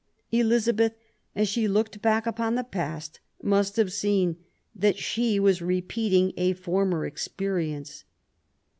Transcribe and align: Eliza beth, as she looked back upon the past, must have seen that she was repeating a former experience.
Eliza 0.31 0.73
beth, 0.73 0.95
as 1.35 1.47
she 1.47 1.67
looked 1.67 2.01
back 2.01 2.25
upon 2.25 2.55
the 2.55 2.63
past, 2.63 3.19
must 3.43 3.75
have 3.75 3.93
seen 3.93 4.35
that 4.75 4.97
she 4.97 5.39
was 5.39 5.61
repeating 5.61 6.33
a 6.37 6.53
former 6.53 7.05
experience. 7.05 8.03